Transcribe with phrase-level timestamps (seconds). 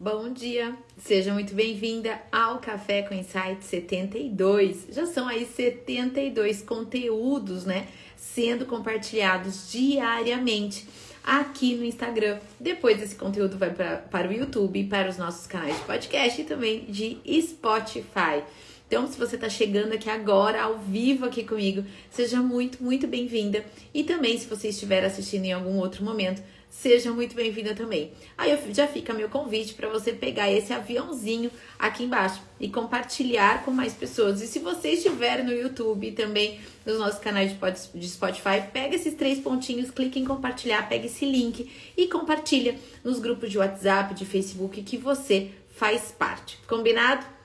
[0.00, 4.86] Bom dia, seja muito bem-vinda ao Café com Insight 72.
[4.92, 10.86] Já são aí 72 conteúdos, né, sendo compartilhados diariamente
[11.24, 12.38] aqui no Instagram.
[12.60, 16.44] Depois esse conteúdo vai pra, para o YouTube, para os nossos canais de podcast e
[16.44, 18.44] também de Spotify.
[18.86, 23.64] Então, se você está chegando aqui agora, ao vivo aqui comigo, seja muito, muito bem-vinda.
[23.92, 26.40] E também, se você estiver assistindo em algum outro momento,
[26.70, 28.12] seja muito bem-vinda também.
[28.36, 33.70] Aí já fica meu convite para você pegar esse aviãozinho aqui embaixo e compartilhar com
[33.70, 34.40] mais pessoas.
[34.42, 37.52] E se você estiver no YouTube também nos nossos canais
[37.94, 43.18] de Spotify, pega esses três pontinhos, clique em compartilhar, pega esse link e compartilha nos
[43.18, 46.58] grupos de WhatsApp, de Facebook que você faz parte.
[46.66, 47.38] Combinado?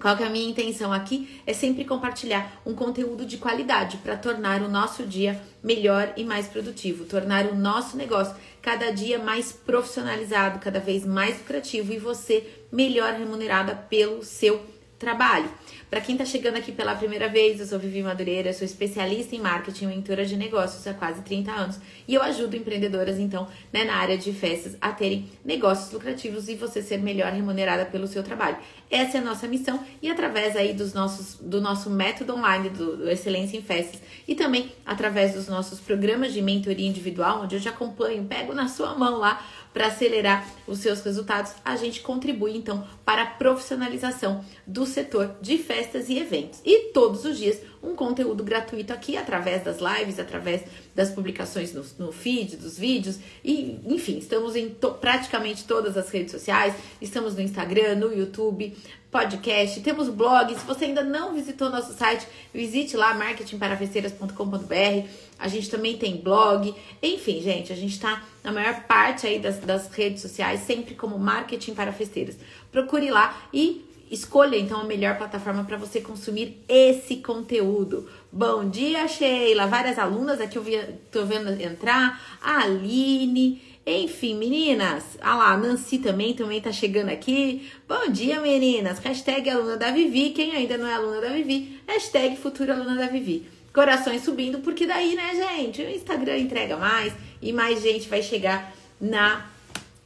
[0.00, 1.42] Qual que é a minha intenção aqui?
[1.46, 6.48] É sempre compartilhar um conteúdo de qualidade para tornar o nosso dia melhor e mais
[6.48, 12.46] produtivo, tornar o nosso negócio cada dia mais profissionalizado, cada vez mais lucrativo e você
[12.70, 14.64] melhor remunerada pelo seu
[14.98, 15.50] trabalho.
[15.90, 19.40] Para quem está chegando aqui pela primeira vez, eu sou Vivi Madureira, sou especialista em
[19.40, 23.82] marketing e mentora de negócios há quase 30 anos e eu ajudo empreendedoras, então, né,
[23.82, 28.22] na área de festas a terem negócios lucrativos e você ser melhor remunerada pelo seu
[28.22, 28.58] trabalho.
[28.88, 32.98] Essa é a nossa missão e através aí dos nossos, do nosso método online do,
[32.98, 37.60] do Excelência em Festas e também através dos nossos programas de mentoria individual, onde eu
[37.60, 42.56] te acompanho, pego na sua mão lá para acelerar os seus resultados, a gente contribui
[42.56, 46.60] então para a profissionalização do setor de festas e eventos.
[46.64, 50.62] E todos os dias um conteúdo gratuito aqui através das lives, através
[50.94, 56.10] das publicações no, no feed, dos vídeos e enfim, estamos em to, praticamente todas as
[56.10, 58.76] redes sociais, estamos no Instagram, no YouTube,
[59.10, 60.54] podcast, temos blog.
[60.54, 65.08] Se você ainda não visitou nosso site, visite lá marketingparafesteiras.com.br.
[65.38, 66.74] A gente também tem blog.
[67.02, 71.18] Enfim, gente, a gente está na maior parte aí das, das redes sociais, sempre como
[71.18, 72.36] marketing para festeiras.
[72.70, 78.10] Procure lá e escolha então a melhor plataforma para você consumir esse conteúdo.
[78.30, 79.66] Bom dia, Sheila.
[79.66, 80.76] Várias alunas aqui eu vi,
[81.10, 82.38] tô vendo entrar.
[82.42, 83.70] A Aline.
[83.86, 87.68] Enfim, meninas, ah lá, a Nancy também, também tá chegando aqui.
[87.88, 88.98] Bom dia, meninas.
[88.98, 90.30] Hashtag aluna da Vivi.
[90.30, 93.48] Quem ainda não é aluna da Vivi, hashtag futura aluna da Vivi.
[93.72, 98.72] Corações subindo, porque daí, né, gente, o Instagram entrega mais e mais gente vai chegar
[99.00, 99.46] na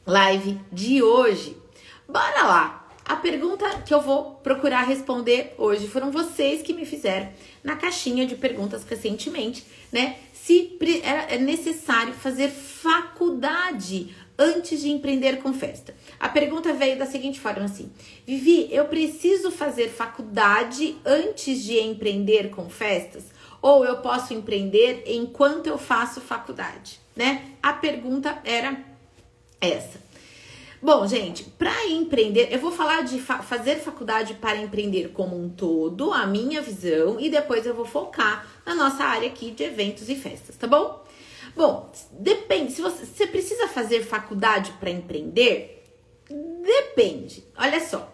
[0.05, 1.57] live de hoje.
[2.07, 2.84] Bora lá!
[3.05, 7.29] A pergunta que eu vou procurar responder hoje foram vocês que me fizeram
[7.63, 10.17] na caixinha de perguntas recentemente, né?
[10.33, 15.95] Se é necessário fazer faculdade antes de empreender com festa.
[16.19, 17.91] A pergunta veio da seguinte forma assim:
[18.25, 23.23] Vivi, eu preciso fazer faculdade antes de empreender com festas?
[23.61, 27.51] Ou eu posso empreender enquanto eu faço faculdade, né?
[27.61, 28.83] A pergunta era
[29.61, 30.04] essa.
[30.85, 35.49] Bom, gente, para empreender, eu vou falar de fa fazer faculdade para empreender como um
[35.49, 40.07] todo, a minha visão, e depois eu vou focar na nossa área aqui de eventos
[40.09, 41.03] e festas, tá bom?
[41.55, 42.71] Bom, depende.
[42.71, 45.83] Se você, você precisa fazer faculdade para empreender,
[46.63, 47.43] depende.
[47.57, 48.13] Olha só.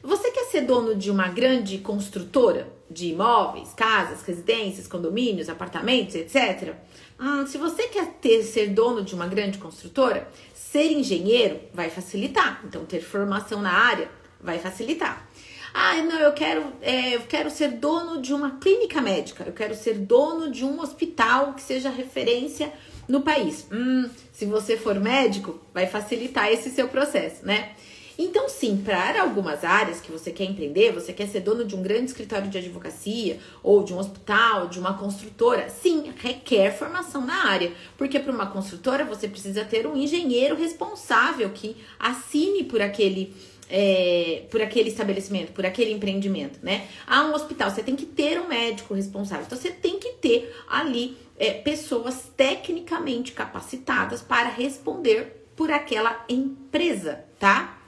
[0.00, 6.76] Você quer ser dono de uma grande construtora de imóveis, casas, residências, condomínios, apartamentos, etc.
[7.22, 12.60] Hum, se você quer ter ser dono de uma grande construtora, ser engenheiro vai facilitar.
[12.64, 14.10] Então, ter formação na área
[14.40, 15.28] vai facilitar.
[15.72, 19.74] Ah, não, eu quero, é, eu quero ser dono de uma clínica médica, eu quero
[19.74, 22.72] ser dono de um hospital que seja referência
[23.08, 23.68] no país.
[23.70, 27.72] Hum, se você for médico, vai facilitar esse seu processo, né?
[28.18, 31.82] Então, sim, para algumas áreas que você quer empreender, você quer ser dono de um
[31.82, 37.48] grande escritório de advocacia, ou de um hospital, de uma construtora, sim, requer formação na
[37.48, 37.72] área.
[37.96, 43.34] Porque para uma construtora você precisa ter um engenheiro responsável que assine por aquele.
[43.74, 46.86] É, por aquele estabelecimento, por aquele empreendimento, né?
[47.06, 49.46] Há um hospital, você tem que ter um médico responsável.
[49.46, 57.24] Então, você tem que ter ali é, pessoas tecnicamente capacitadas para responder por aquela empresa,
[57.38, 57.81] tá?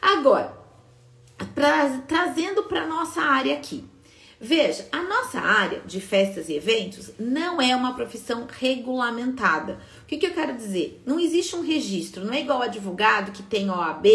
[0.00, 0.56] Agora,
[1.54, 3.84] pra, trazendo para nossa área aqui.
[4.38, 9.80] Veja, a nossa área de festas e eventos não é uma profissão regulamentada.
[10.06, 11.02] O que, que eu quero dizer?
[11.04, 14.06] Não existe um registro, não é igual advogado que tem OAB,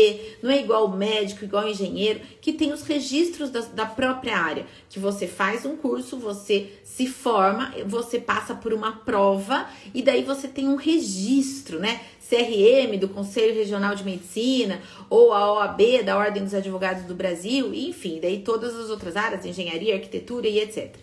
[0.42, 4.66] não é igual médico, igual engenheiro, que tem os registros da, da própria área.
[4.90, 10.24] Que você faz um curso, você se forma, você passa por uma prova e daí
[10.24, 12.00] você tem um registro, né?
[12.26, 17.74] CRM, do Conselho Regional de Medicina, ou a OAB, da Ordem dos Advogados do Brasil,
[17.74, 20.96] enfim, daí todas as outras áreas, engenharia, arquitetura e etc.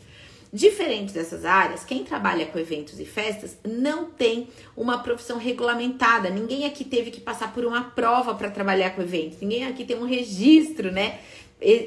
[0.53, 6.31] Diferente dessas áreas, quem trabalha com eventos e festas não tem uma profissão regulamentada.
[6.31, 9.41] Ninguém aqui teve que passar por uma prova para trabalhar com eventos.
[9.41, 11.19] Ninguém aqui tem um registro, né,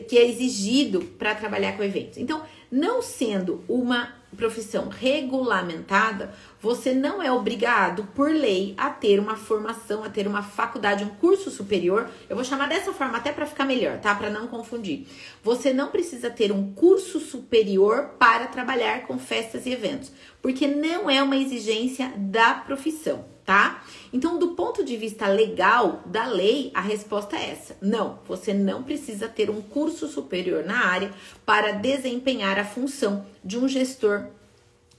[0.07, 2.17] que é exigido para trabalhar com eventos.
[2.17, 9.35] Então, não sendo uma profissão regulamentada, você não é obrigado por lei a ter uma
[9.35, 12.07] formação, a ter uma faculdade, um curso superior.
[12.29, 14.13] Eu vou chamar dessa forma até para ficar melhor, tá?
[14.13, 15.07] Para não confundir.
[15.43, 21.09] Você não precisa ter um curso superior para trabalhar com festas e eventos, porque não
[21.09, 23.83] é uma exigência da profissão, tá?
[24.13, 28.83] Então, do ponto de vista legal da lei, a resposta é essa: não, você não
[28.83, 31.11] precisa ter um curso superior na área
[31.43, 34.27] para desempenhar a função de um gestor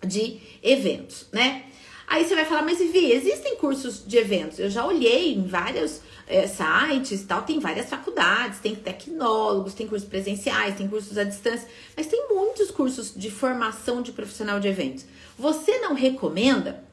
[0.04, 1.64] de eventos, né?
[2.06, 4.58] Aí você vai falar, mas Vivi, existem cursos de eventos?
[4.58, 10.08] Eu já olhei em vários é, sites tal, tem várias faculdades, tem tecnólogos, tem cursos
[10.08, 11.66] presenciais, tem cursos à distância,
[11.96, 15.06] mas tem muitos cursos de formação de profissional de eventos.
[15.38, 16.84] Você não recomenda?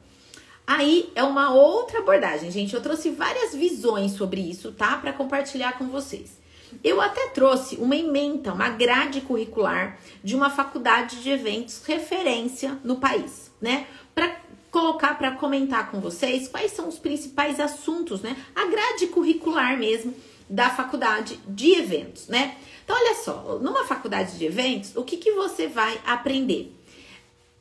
[0.66, 2.74] Aí é uma outra abordagem, gente.
[2.74, 4.96] Eu trouxe várias visões sobre isso, tá?
[4.96, 6.39] Para compartilhar com vocês.
[6.82, 12.96] Eu até trouxe uma ementa, uma grade curricular de uma faculdade de eventos referência no
[12.96, 13.86] país, né?
[14.14, 14.40] Para
[14.70, 18.36] colocar para comentar com vocês quais são os principais assuntos, né?
[18.54, 20.14] A grade curricular mesmo
[20.48, 22.56] da faculdade de eventos, né?
[22.84, 26.74] Então, olha só, numa faculdade de eventos, o que, que você vai aprender?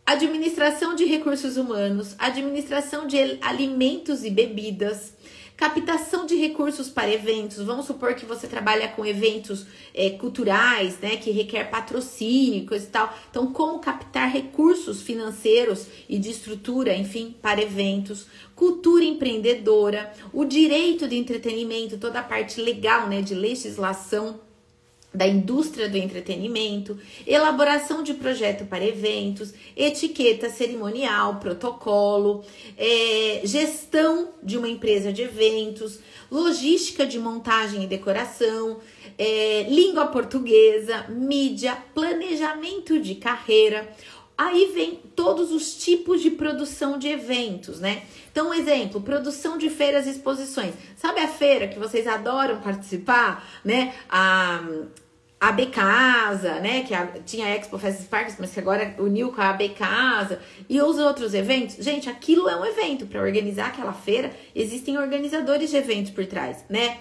[0.03, 5.13] Administração de recursos humanos, administração de alimentos e bebidas,
[5.59, 7.57] captação de recursos para eventos.
[7.57, 12.89] Vamos supor que você trabalha com eventos é, culturais, né, que requer patrocínio, coisa e
[12.89, 13.13] tal.
[13.29, 21.09] Então, como captar recursos financeiros e de estrutura, enfim, para eventos, cultura empreendedora, o direito
[21.09, 24.39] de entretenimento, toda a parte legal, né, de legislação
[25.13, 32.43] da indústria do entretenimento, elaboração de projeto para eventos, etiqueta cerimonial, protocolo,
[32.77, 38.79] é, gestão de uma empresa de eventos, logística de montagem e decoração,
[39.17, 43.89] é, língua portuguesa, mídia, planejamento de carreira.
[44.39, 48.03] Aí vem todos os tipos de produção de eventos, né?
[48.31, 50.73] Então, um exemplo, produção de feiras e exposições.
[50.95, 53.93] Sabe a feira que vocês adoram participar, né?
[54.09, 54.63] A
[55.41, 56.83] a Casa, né?
[56.83, 60.39] Que a, tinha a Expo Festas Parques, mas que agora uniu com a AB Casa
[60.69, 61.75] e os outros eventos.
[61.75, 63.07] Gente, aquilo é um evento.
[63.07, 66.97] Para organizar aquela feira, existem organizadores de eventos por trás, né?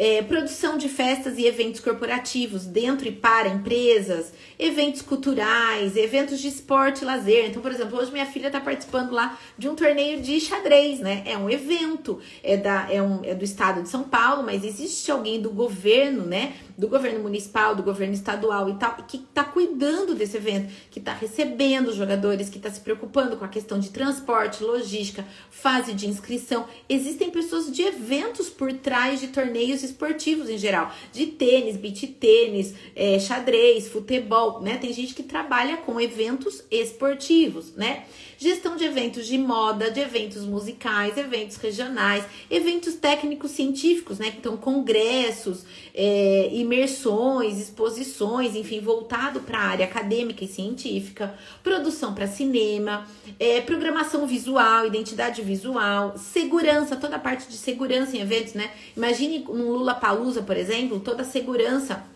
[0.00, 6.48] É, produção de festas e eventos corporativos dentro e para empresas, eventos culturais, eventos de
[6.48, 7.50] esporte e lazer.
[7.50, 11.22] Então, por exemplo, hoje minha filha está participando lá de um torneio de xadrez, né?
[11.26, 15.10] É um evento, é, da, é, um, é do estado de São Paulo, mas existe
[15.10, 16.54] alguém do governo, né?
[16.78, 21.12] Do governo municipal, do governo estadual e tal, que está cuidando desse evento, que está
[21.12, 26.08] recebendo os jogadores, que está se preocupando com a questão de transporte, logística, fase de
[26.08, 26.64] inscrição.
[26.88, 32.74] Existem pessoas de eventos por trás de torneios esportivos em geral, de tênis, beach tênis,
[32.96, 34.78] é, xadrez, futebol, né?
[34.78, 38.04] Tem gente que trabalha com eventos esportivos, né?
[38.42, 44.32] Gestão de eventos de moda, de eventos musicais, eventos regionais, eventos técnicos científicos, né?
[44.34, 45.62] Então, congressos,
[45.94, 53.06] é, imersões, exposições, enfim, voltado para a área acadêmica e científica, produção para cinema,
[53.38, 58.70] é, programação visual, identidade visual, segurança, toda a parte de segurança em eventos, né?
[58.96, 62.08] Imagine um Lula Palusa, por exemplo, toda a segurança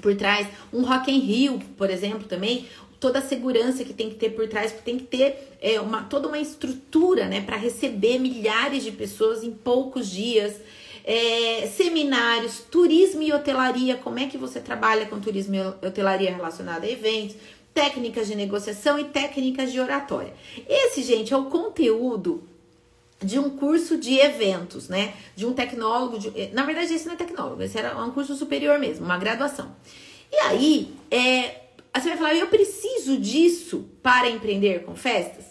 [0.00, 2.66] por trás, um Rock in Rio, por exemplo, também,
[2.98, 6.28] toda a segurança que tem que ter por trás, tem que ter é, uma, toda
[6.28, 10.54] uma estrutura, né, para receber milhares de pessoas em poucos dias.
[11.08, 16.84] É, seminários, turismo e hotelaria, como é que você trabalha com turismo e hotelaria relacionada
[16.84, 17.36] a eventos,
[17.72, 20.32] técnicas de negociação e técnicas de oratória.
[20.68, 22.42] Esse, gente, é o conteúdo
[23.22, 25.14] de um curso de eventos, né?
[25.34, 26.18] De um tecnólogo.
[26.18, 29.76] De, na verdade, esse não é tecnólogo, esse era um curso superior mesmo, uma graduação.
[30.32, 31.65] E aí, é,
[32.00, 35.44] você vai falar, eu preciso disso para empreender com festas?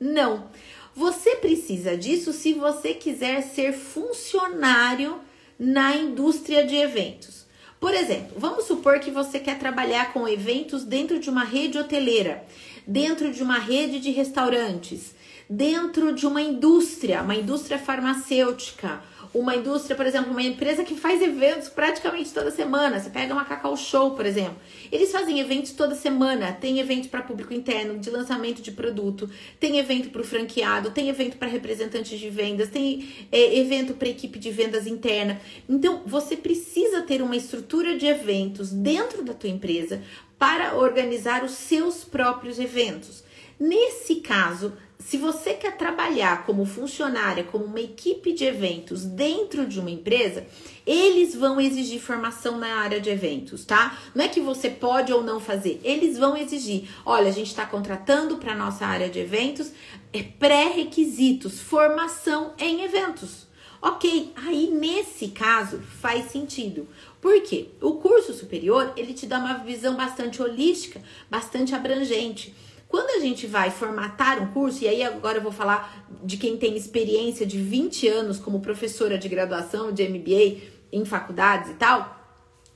[0.00, 0.50] Não.
[0.94, 5.20] Você precisa disso se você quiser ser funcionário
[5.58, 7.46] na indústria de eventos.
[7.80, 12.44] Por exemplo, vamos supor que você quer trabalhar com eventos dentro de uma rede hoteleira,
[12.86, 15.14] dentro de uma rede de restaurantes
[15.56, 19.02] dentro de uma indústria, uma indústria farmacêutica,
[19.34, 22.98] uma indústria, por exemplo, uma empresa que faz eventos praticamente toda semana.
[22.98, 24.56] Você pega uma Cacau Show, por exemplo.
[24.90, 26.52] Eles fazem eventos toda semana.
[26.52, 29.28] Tem evento para público interno, de lançamento de produto,
[29.58, 34.08] tem evento para o franqueado, tem evento para representantes de vendas, tem é, evento para
[34.08, 35.40] equipe de vendas interna.
[35.68, 40.02] Então, você precisa ter uma estrutura de eventos dentro da tua empresa
[40.38, 43.22] para organizar os seus próprios eventos.
[43.64, 49.78] Nesse caso, se você quer trabalhar como funcionária, como uma equipe de eventos dentro de
[49.78, 50.44] uma empresa,
[50.84, 53.96] eles vão exigir formação na área de eventos, tá?
[54.16, 56.88] Não é que você pode ou não fazer, eles vão exigir.
[57.06, 59.70] Olha, a gente está contratando para nossa área de eventos
[60.12, 63.46] é pré-requisitos, formação em eventos.
[63.80, 66.88] Ok, aí nesse caso faz sentido.
[67.20, 67.68] Por quê?
[67.80, 71.00] O curso superior ele te dá uma visão bastante holística,
[71.30, 72.52] bastante abrangente.
[72.92, 76.58] Quando a gente vai formatar um curso, e aí agora eu vou falar de quem
[76.58, 80.60] tem experiência de 20 anos como professora de graduação de MBA
[80.92, 82.20] em faculdades e tal,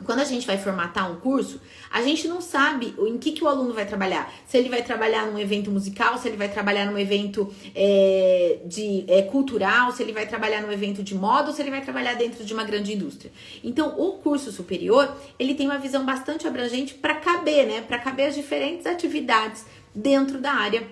[0.05, 3.47] quando a gente vai formatar um curso, a gente não sabe em que, que o
[3.47, 4.33] aluno vai trabalhar.
[4.47, 9.05] Se ele vai trabalhar num evento musical, se ele vai trabalhar num evento é, de,
[9.09, 12.15] é, cultural, se ele vai trabalhar num evento de moda ou se ele vai trabalhar
[12.15, 13.31] dentro de uma grande indústria.
[13.63, 17.83] Então, o curso superior, ele tem uma visão bastante abrangente para caber, né?
[17.83, 19.65] Para caber as diferentes atividades
[19.97, 20.87] dentro da área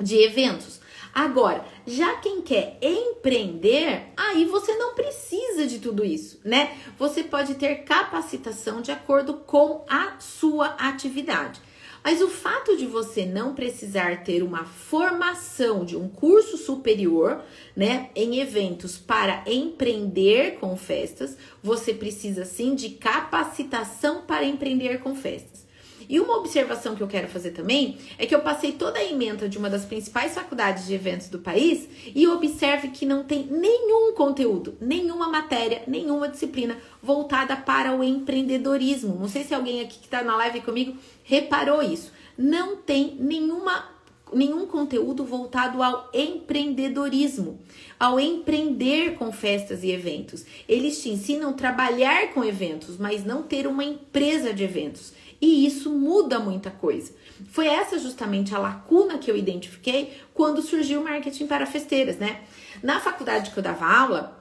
[0.00, 0.80] de eventos.
[1.12, 6.78] Agora, já quem quer empreender, aí você não precisa de tudo isso, né?
[6.96, 11.60] Você pode ter capacitação de acordo com a sua atividade.
[12.02, 17.42] Mas o fato de você não precisar ter uma formação de um curso superior,
[17.76, 25.14] né, em eventos para empreender com festas, você precisa sim de capacitação para empreender com
[25.14, 25.66] festas.
[26.10, 29.48] E uma observação que eu quero fazer também é que eu passei toda a ementa
[29.48, 34.12] de uma das principais faculdades de eventos do país e observe que não tem nenhum
[34.12, 39.16] conteúdo, nenhuma matéria, nenhuma disciplina voltada para o empreendedorismo.
[39.20, 42.10] Não sei se alguém aqui que está na live comigo reparou isso.
[42.36, 44.00] Não tem nenhuma
[44.32, 47.60] nenhum conteúdo voltado ao empreendedorismo,
[47.98, 50.44] ao empreender com festas e eventos.
[50.68, 55.12] Eles te ensinam a trabalhar com eventos, mas não ter uma empresa de eventos.
[55.40, 57.12] E isso muda muita coisa.
[57.50, 62.42] Foi essa justamente a lacuna que eu identifiquei quando surgiu o marketing para festeiras, né?
[62.82, 64.38] Na faculdade que eu dava aula,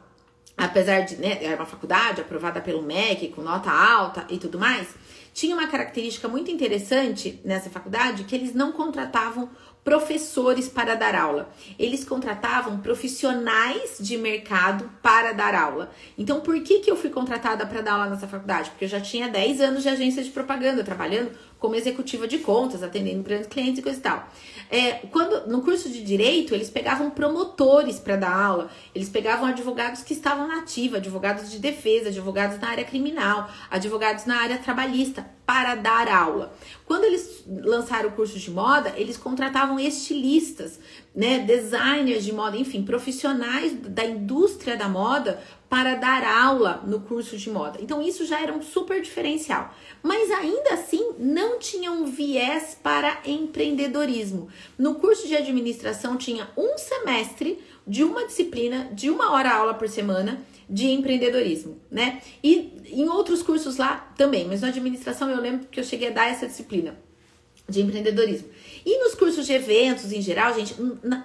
[0.57, 4.89] apesar de, né, era uma faculdade aprovada pelo MEC, com nota alta e tudo mais,
[5.33, 9.49] tinha uma característica muito interessante nessa faculdade que eles não contratavam
[9.83, 11.49] professores para dar aula.
[11.77, 15.91] Eles contratavam profissionais de mercado para dar aula.
[16.17, 18.69] Então, por que, que eu fui contratada para dar aula nessa faculdade?
[18.69, 22.81] Porque eu já tinha 10 anos de agência de propaganda, trabalhando como executiva de contas,
[22.81, 24.29] atendendo grandes clientes e coisa e tal.
[24.71, 30.03] É, quando no curso de direito, eles pegavam promotores para dar aula, eles pegavam advogados
[30.03, 35.25] que estavam na ativa, advogados de defesa, advogados na área criminal, advogados na área trabalhista,
[35.45, 36.53] para dar aula.
[36.85, 40.79] Quando eles lançaram o curso de moda, eles contratavam estilistas,
[41.15, 47.37] né, designers de moda, enfim, profissionais da indústria da moda para dar aula no curso
[47.37, 47.79] de moda.
[47.81, 49.73] Então isso já era um super diferencial.
[50.01, 54.49] Mas ainda assim não tinha um viés para empreendedorismo.
[54.77, 59.87] No curso de administração tinha um semestre de uma disciplina de uma hora aula por
[59.87, 62.21] semana de empreendedorismo, né?
[62.43, 66.11] E em outros cursos lá também, mas na administração eu lembro que eu cheguei a
[66.11, 67.08] dar essa disciplina
[67.69, 68.49] de empreendedorismo.
[68.85, 70.75] E nos cursos de eventos em geral, gente,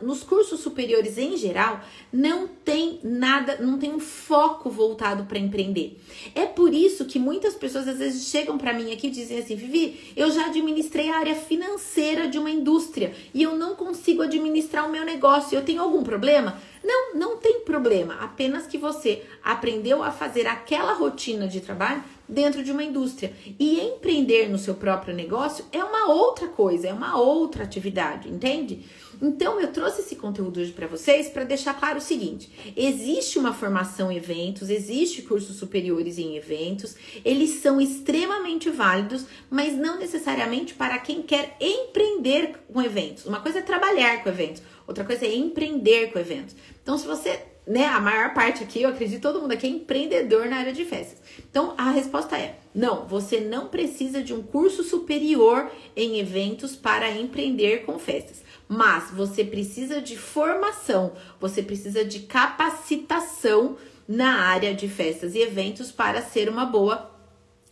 [0.03, 1.81] nos cursos superiores em geral,
[2.13, 5.99] não tem nada, não tem um foco voltado para empreender.
[6.35, 9.55] É por isso que muitas pessoas às vezes chegam para mim aqui e dizem assim:
[9.55, 14.87] Vivi, eu já administrei a área financeira de uma indústria e eu não consigo administrar
[14.87, 15.57] o meu negócio.
[15.57, 16.61] Eu tenho algum problema?
[16.83, 18.15] Não, não tem problema.
[18.21, 23.33] Apenas que você aprendeu a fazer aquela rotina de trabalho dentro de uma indústria.
[23.59, 28.85] E empreender no seu próprio negócio é uma outra coisa, é uma outra atividade, entende?
[29.23, 33.54] Então eu trouxe esse conteúdo hoje para vocês para deixar claro o seguinte: existe uma
[33.54, 40.75] formação em eventos, existe cursos superiores em eventos, eles são extremamente válidos, mas não necessariamente
[40.75, 43.25] para quem quer empreender com eventos.
[43.25, 46.54] Uma coisa é trabalhar com eventos, outra coisa é empreender com eventos.
[46.83, 50.47] Então se você né, a maior parte aqui, eu acredito todo mundo aqui é empreendedor
[50.47, 51.18] na área de festas.
[51.50, 57.11] Então a resposta é: não, você não precisa de um curso superior em eventos para
[57.11, 58.42] empreender com festas.
[58.68, 65.90] Mas você precisa de formação, você precisa de capacitação na área de festas e eventos
[65.90, 67.11] para ser uma boa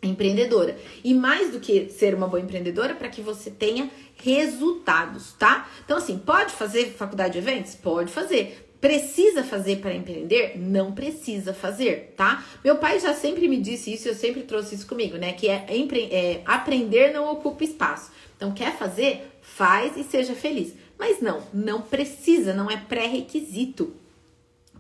[0.03, 0.77] empreendedora.
[1.05, 5.69] E mais do que ser uma boa empreendedora, para que você tenha resultados, tá?
[5.85, 7.75] Então, assim, pode fazer faculdade de eventos?
[7.75, 8.72] Pode fazer.
[8.83, 10.59] Precisa fazer para empreender?
[10.59, 12.45] Não precisa fazer, tá?
[12.65, 15.33] Meu pai já sempre me disse isso, eu sempre trouxe isso comigo, né?
[15.35, 18.11] Que é, é aprender não ocupa espaço.
[18.37, 19.39] Então, quer fazer?
[19.41, 20.75] Faz e seja feliz.
[20.99, 23.95] Mas não, não precisa, não é pré-requisito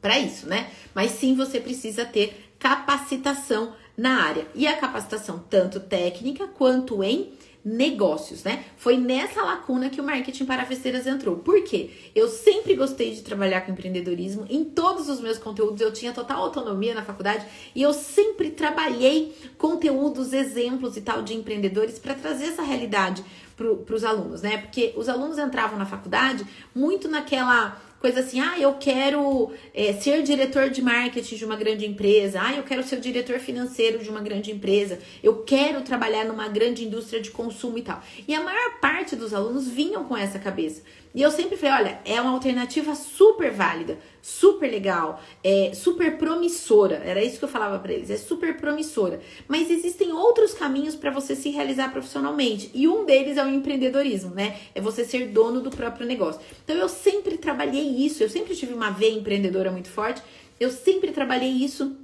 [0.00, 0.72] para isso, né?
[0.92, 4.48] Mas sim você precisa ter capacitação na área.
[4.52, 8.64] E a capacitação tanto técnica quanto em negócios, né?
[8.76, 11.36] Foi nessa lacuna que o marketing para festeiras entrou.
[11.36, 11.90] Por quê?
[12.14, 14.46] Eu sempre gostei de trabalhar com empreendedorismo.
[14.50, 19.36] Em todos os meus conteúdos eu tinha total autonomia na faculdade e eu sempre trabalhei
[19.56, 23.24] conteúdos, exemplos e tal de empreendedores para trazer essa realidade
[23.56, 24.58] para os alunos, né?
[24.58, 30.24] Porque os alunos entravam na faculdade muito naquela coisa assim, ah, eu quero é, ser
[30.24, 34.20] diretor de marketing de uma grande empresa, ah, eu quero ser diretor financeiro de uma
[34.20, 38.02] grande empresa, eu quero trabalhar numa grande indústria de consumo e tal.
[38.26, 40.82] E a maior parte dos alunos vinham com essa cabeça.
[41.14, 47.02] E eu sempre falei, olha, é uma alternativa super válida, super legal, é super promissora.
[47.04, 49.20] Era isso que eu falava para eles, é super promissora.
[49.46, 54.34] Mas existem outros caminhos para você se realizar profissionalmente, e um deles é o empreendedorismo,
[54.34, 54.56] né?
[54.74, 56.40] É você ser dono do próprio negócio.
[56.64, 60.22] Então eu sempre trabalhei isso, eu sempre tive uma veia empreendedora muito forte.
[60.58, 61.96] Eu sempre trabalhei isso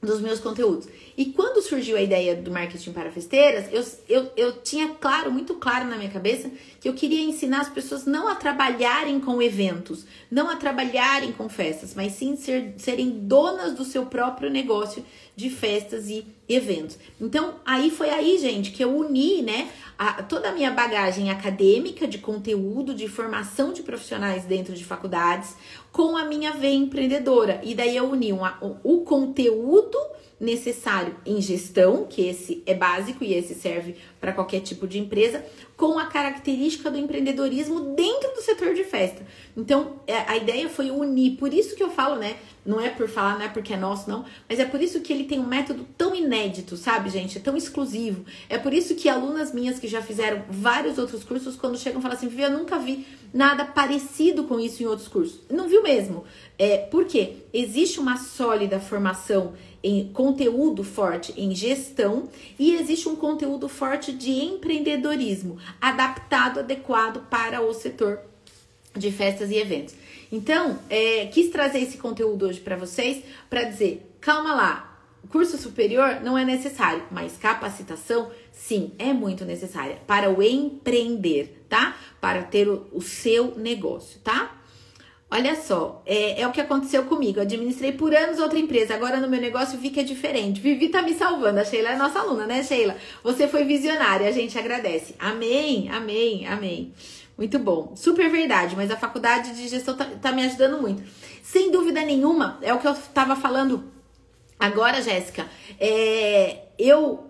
[0.00, 0.88] dos meus conteúdos.
[1.16, 5.54] E quando surgiu a ideia do marketing para festeiras, eu, eu, eu tinha claro, muito
[5.56, 6.50] claro na minha cabeça,
[6.80, 11.48] que eu queria ensinar as pessoas não a trabalharem com eventos, não a trabalharem com
[11.48, 16.98] festas, mas sim ser, serem donas do seu próprio negócio de festas e eventos.
[17.20, 22.06] Então, aí foi aí, gente, que eu uni, né, a, toda a minha bagagem acadêmica
[22.06, 25.54] de conteúdo, de formação de profissionais dentro de faculdades,
[25.92, 27.60] com a minha veia empreendedora.
[27.62, 29.98] E daí eu uni uma, o, o conteúdo
[30.40, 35.44] necessário em gestão, que esse é básico e esse serve para qualquer tipo de empresa,
[35.76, 39.24] com a característica do empreendedorismo dentro do setor de festa.
[39.56, 42.36] Então, é, a ideia foi unir, por isso que eu falo, né?
[42.66, 45.12] Não é por falar, não é porque é nosso, não, mas é por isso que
[45.12, 47.38] ele tem um método tão inédito, sabe, gente?
[47.38, 48.24] É tão exclusivo.
[48.48, 52.16] É por isso que alunas minhas que já fizeram vários outros cursos, quando chegam, falam
[52.16, 55.40] assim: Vivi, eu nunca vi nada parecido com isso em outros cursos.
[55.50, 56.24] Não viu mesmo.
[56.58, 57.36] É, por quê?
[57.52, 64.30] Existe uma sólida formação em conteúdo forte em gestão e existe um conteúdo forte de
[64.30, 68.20] empreendedorismo, adaptado, adequado para o setor
[68.96, 69.94] de festas e eventos.
[70.30, 74.88] Então, é, quis trazer esse conteúdo hoje para vocês para dizer, calma lá,
[75.30, 81.96] curso superior não é necessário, mas capacitação sim é muito necessária para o empreender, tá?
[82.20, 84.56] Para ter o, o seu negócio, tá?
[85.30, 87.38] Olha só, é, é, o que aconteceu comigo.
[87.38, 88.94] Eu administrei por anos outra empresa.
[88.94, 90.60] Agora no meu negócio vi que é diferente.
[90.60, 91.60] Vivi tá me salvando.
[91.60, 92.96] A Sheila é nossa aluna, né, Sheila?
[93.22, 95.14] Você foi visionária, a gente agradece.
[95.18, 96.94] Amém, amém, amém.
[97.36, 97.94] Muito bom.
[97.94, 101.02] Super verdade, mas a faculdade de gestão tá, tá me ajudando muito.
[101.42, 103.84] Sem dúvida nenhuma, é o que eu tava falando
[104.58, 105.46] agora, Jéssica.
[105.78, 107.27] É, eu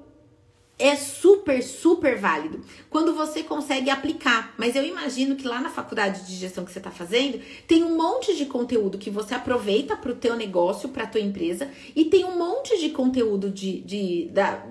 [0.78, 4.54] é super, super válido quando você consegue aplicar.
[4.56, 7.96] Mas eu imagino que lá na faculdade de gestão que você está fazendo, tem um
[7.96, 12.04] monte de conteúdo que você aproveita para o teu negócio, para a tua empresa, e
[12.04, 14.64] tem um monte de conteúdo de, de da,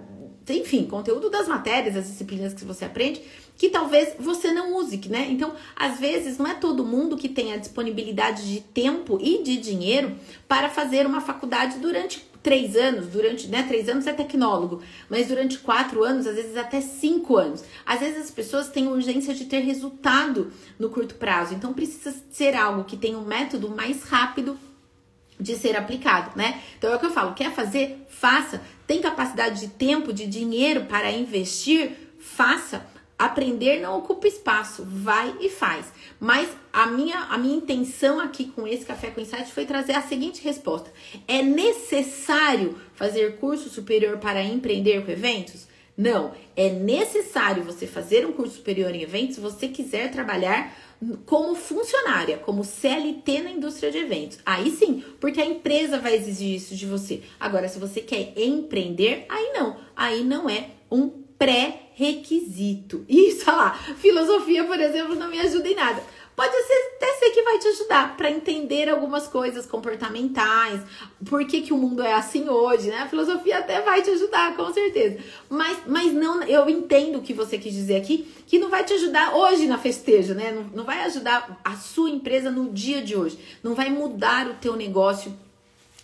[0.50, 3.22] enfim, conteúdo das matérias, das disciplinas que você aprende,
[3.58, 5.28] que talvez você não use, né?
[5.30, 9.58] Então, às vezes, não é todo mundo que tem a disponibilidade de tempo e de
[9.58, 10.16] dinheiro
[10.48, 13.64] para fazer uma faculdade durante três anos, durante, né?
[13.64, 17.64] Três anos é tecnólogo, mas durante quatro anos, às vezes até cinco anos.
[17.86, 22.56] Às vezes as pessoas têm urgência de ter resultado no curto prazo, então precisa ser
[22.56, 24.58] algo que tenha um método mais rápido
[25.40, 26.62] de ser aplicado, né?
[26.78, 28.06] Então é o que eu falo, quer fazer?
[28.10, 28.62] Faça.
[28.88, 31.92] Tem capacidade de tempo, de dinheiro para investir?
[32.20, 32.86] Faça.
[33.18, 35.88] Aprender não ocupa espaço, vai e faz.
[36.20, 40.02] Mas a minha, a minha intenção aqui com esse Café com Insight foi trazer a
[40.04, 40.92] seguinte resposta:
[41.28, 45.68] É necessário fazer curso superior para empreender com eventos?
[45.98, 50.72] Não, é necessário você fazer um curso superior em eventos se você quiser trabalhar
[51.26, 54.38] como funcionária, como CLT na indústria de eventos.
[54.46, 57.24] Aí sim, porque a empresa vai exigir isso de você.
[57.40, 59.78] Agora, se você quer empreender, aí não.
[59.96, 63.06] Aí não é um pré-requisito.
[63.08, 66.04] Isso, olha lá, filosofia, por exemplo, não me ajuda em nada.
[66.38, 70.82] Pode ser, até ser que vai te ajudar para entender algumas coisas comportamentais,
[71.28, 73.00] por que, que o mundo é assim hoje, né?
[73.00, 75.18] A filosofia até vai te ajudar, com certeza.
[75.50, 78.94] Mas, mas não, eu entendo o que você quis dizer aqui, que não vai te
[78.94, 80.52] ajudar hoje na festejo, né?
[80.52, 83.40] Não, não vai ajudar a sua empresa no dia de hoje.
[83.64, 85.36] Não vai mudar o teu negócio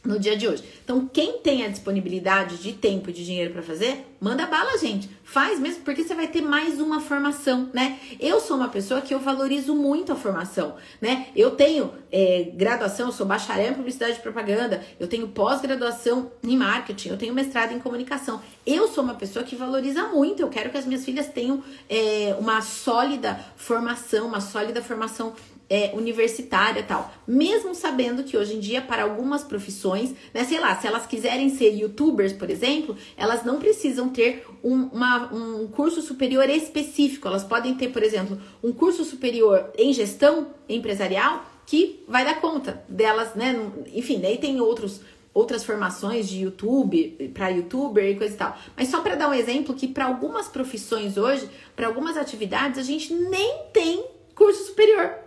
[0.06, 0.64] no dia de hoje.
[0.84, 5.10] Então, quem tem a disponibilidade de tempo e de dinheiro para fazer, manda bala, gente.
[5.24, 7.98] Faz mesmo, porque você vai ter mais uma formação, né?
[8.20, 11.28] Eu sou uma pessoa que eu valorizo muito a formação, né?
[11.36, 16.58] Eu tenho é, graduação, eu sou bacharel em publicidade e propaganda, eu tenho pós-graduação em
[16.58, 18.42] marketing, eu tenho mestrado em comunicação.
[18.66, 22.36] Eu sou uma pessoa que valoriza muito, eu quero que as minhas filhas tenham é,
[22.38, 25.34] uma sólida formação, uma sólida formação
[25.70, 27.14] é, universitária tal.
[27.28, 31.50] Mesmo sabendo que hoje em dia, para algumas profissões, né, sei lá, se elas quiserem
[31.50, 37.28] ser youtubers, por exemplo, elas não precisam ter um, uma, um curso superior específico.
[37.28, 42.84] Elas podem ter, por exemplo, um curso superior em gestão empresarial que vai dar conta
[42.90, 43.56] delas, né?
[43.94, 45.02] Enfim, daí tem outros
[45.34, 48.56] outras formações de YouTube, para youtuber e coisa e tal.
[48.78, 52.84] Mas só para dar um exemplo que para algumas profissões hoje, para algumas atividades, a
[52.84, 55.23] gente nem tem curso superior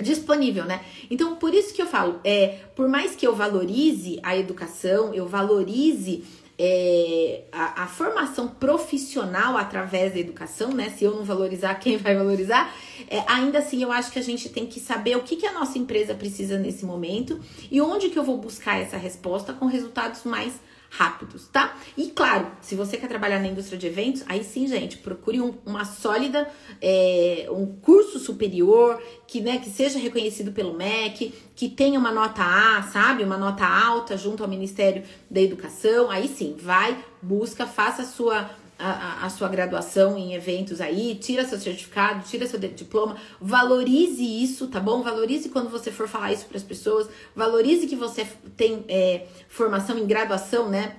[0.00, 0.80] disponível, né?
[1.10, 5.26] Então, por isso que eu falo, é, por mais que eu valorize a educação, eu
[5.26, 6.24] valorize
[6.62, 10.90] é, a, a, formação profissional através da educação, né?
[10.90, 12.74] Se eu não valorizar, quem vai valorizar?
[13.08, 15.52] É, ainda assim, eu acho que a gente tem que saber o que, que a
[15.52, 20.24] nossa empresa precisa nesse momento e onde que eu vou buscar essa resposta com resultados
[20.24, 21.76] mais rápidos, tá?
[21.96, 25.54] E claro, se você quer trabalhar na indústria de eventos, aí sim, gente, procure um,
[25.64, 26.50] uma sólida,
[26.82, 32.42] é, um curso superior que, né, que seja reconhecido pelo MEC, que tenha uma nota
[32.42, 33.22] A, sabe?
[33.22, 36.10] Uma nota alta junto ao Ministério da Educação.
[36.10, 38.50] Aí sim, vai, busca, faça a sua
[38.80, 44.68] a, a, sua graduação em eventos aí, tira seu certificado, tira seu diploma, valorize isso,
[44.68, 45.02] tá bom?
[45.02, 49.98] Valorize quando você for falar isso para as pessoas, valorize que você tem é, formação
[49.98, 50.96] em graduação, né?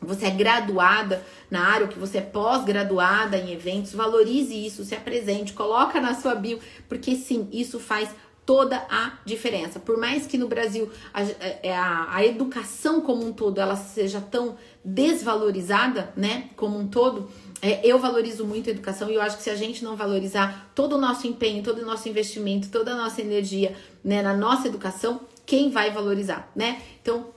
[0.00, 4.94] Você é graduada na área, ou que você é pós-graduada em eventos, valorize isso, se
[4.94, 6.58] apresente, coloca na sua bio,
[6.88, 8.10] porque sim, isso faz
[8.46, 9.80] toda a diferença.
[9.80, 11.22] Por mais que no Brasil a,
[11.62, 17.30] é, a, a, educação como um todo ela seja tão desvalorizada, né, como um todo,
[17.62, 20.70] é, eu valorizo muito a educação e eu acho que se a gente não valorizar
[20.74, 24.68] todo o nosso empenho, todo o nosso investimento, toda a nossa energia, né, na nossa
[24.68, 26.80] educação, quem vai valorizar, né?
[27.00, 27.28] Então,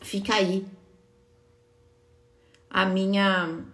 [0.00, 0.64] fica aí
[2.68, 3.64] a minha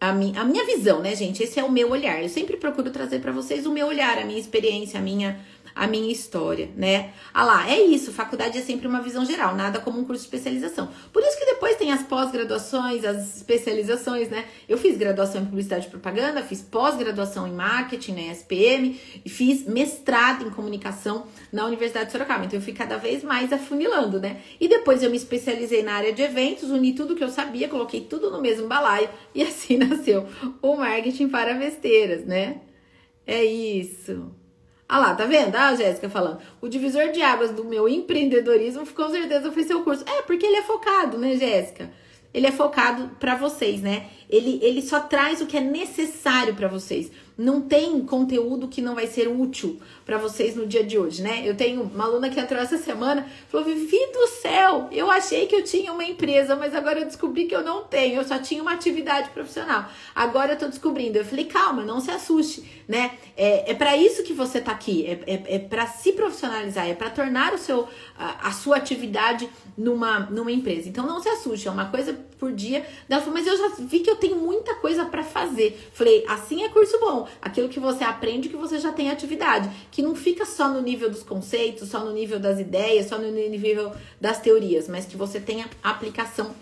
[0.00, 1.42] a minha, a minha visão, né, gente?
[1.42, 2.22] Esse é o meu olhar.
[2.22, 5.40] Eu sempre procuro trazer para vocês o meu olhar, a minha experiência, a minha
[5.78, 7.12] a minha história, né?
[7.32, 10.26] Ah lá, é isso, faculdade é sempre uma visão geral, nada como um curso de
[10.26, 10.88] especialização.
[11.12, 14.44] Por isso que depois tem as pós-graduações, as especializações, né?
[14.68, 19.66] Eu fiz graduação em publicidade e propaganda, fiz pós-graduação em marketing na SPM e fiz
[19.66, 22.44] mestrado em comunicação na Universidade de Sorocaba.
[22.44, 24.40] Então eu fui cada vez mais afunilando, né?
[24.60, 28.00] E depois eu me especializei na área de eventos, uni tudo que eu sabia, coloquei
[28.00, 30.26] tudo no mesmo balaio e assim nasceu
[30.60, 32.62] o marketing para besteiras, né?
[33.24, 34.37] É isso.
[34.88, 35.54] Ah lá, tá vendo?
[35.54, 36.40] Ah, Jéssica falando.
[36.62, 40.02] O divisor de águas do meu empreendedorismo com certeza foi seu curso.
[40.08, 41.90] É, porque ele é focado, né, Jéssica?
[42.32, 44.08] Ele é focado para vocês, né?
[44.30, 47.10] Ele, ele só traz o que é necessário para vocês.
[47.38, 51.42] Não tem conteúdo que não vai ser útil para vocês no dia de hoje, né?
[51.44, 55.54] Eu tenho uma aluna que entrou essa semana, falou: Vivi do céu, eu achei que
[55.54, 58.60] eu tinha uma empresa, mas agora eu descobri que eu não tenho, eu só tinha
[58.60, 59.88] uma atividade profissional.
[60.16, 61.16] Agora eu tô descobrindo.
[61.16, 63.12] Eu falei: calma, não se assuste, né?
[63.36, 66.94] É, é para isso que você tá aqui, é, é, é para se profissionalizar, é
[66.94, 67.86] para tornar o seu,
[68.18, 70.88] a, a, sua atividade numa, numa empresa.
[70.88, 72.84] Então não se assuste, é uma coisa por dia.
[73.08, 75.88] Ela falou: mas eu já vi que eu tenho muita coisa para fazer.
[75.92, 80.02] Falei: assim é curso bom aquilo que você aprende que você já tem atividade, que
[80.02, 83.92] não fica só no nível dos conceitos, só no nível das ideias, só no nível
[84.20, 86.54] das teorias, mas que você tenha aplicação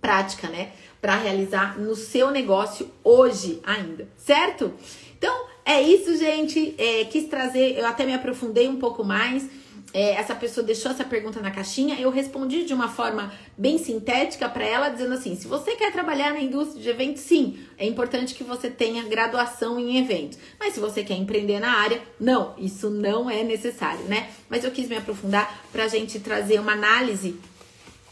[0.00, 4.72] prática, né, para realizar no seu negócio hoje ainda, certo?
[5.16, 6.74] Então, é isso, gente.
[6.76, 9.48] É, quis trazer, eu até me aprofundei um pouco mais
[9.94, 14.48] é, essa pessoa deixou essa pergunta na caixinha, eu respondi de uma forma bem sintética
[14.48, 18.34] para ela, dizendo assim: se você quer trabalhar na indústria de eventos, sim, é importante
[18.34, 20.38] que você tenha graduação em eventos.
[20.58, 24.30] Mas se você quer empreender na área, não, isso não é necessário, né?
[24.48, 27.38] Mas eu quis me aprofundar para a gente trazer uma análise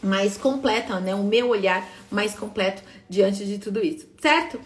[0.03, 1.15] mais completa, né?
[1.15, 4.59] O meu olhar mais completo diante de tudo isso, certo?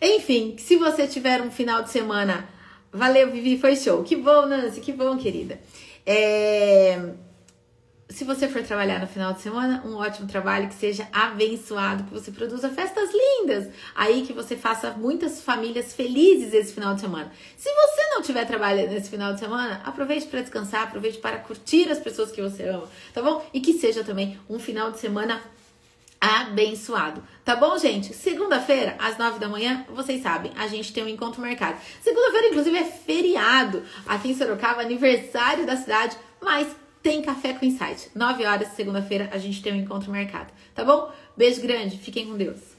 [0.00, 2.48] Enfim, se você tiver um final de semana,
[2.92, 4.04] valeu, Vivi, foi show.
[4.04, 5.58] Que bom, Nancy, que bom, querida.
[6.06, 7.14] É...
[8.08, 12.12] Se você for trabalhar no final de semana, um ótimo trabalho, que seja abençoado, que
[12.12, 17.32] você produza festas lindas, aí que você faça muitas famílias felizes esse final de semana.
[17.56, 21.90] Se você não tiver trabalho nesse final de semana, aproveite para descansar, aproveite para curtir
[21.90, 23.44] as pessoas que você ama, tá bom?
[23.52, 25.42] E que seja também um final de semana
[26.24, 27.22] abençoado.
[27.44, 28.14] Tá bom, gente?
[28.14, 31.76] Segunda-feira, às nove da manhã, vocês sabem, a gente tem um encontro marcado.
[32.00, 38.10] Segunda-feira, inclusive, é feriado aqui em Sorocaba, aniversário da cidade, mas tem café com insight.
[38.14, 41.12] 9 horas, segunda-feira, a gente tem um encontro marcado, tá bom?
[41.36, 42.73] Beijo grande, fiquem com Deus.